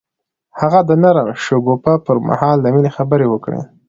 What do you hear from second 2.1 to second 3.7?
مهال د مینې خبرې وکړې.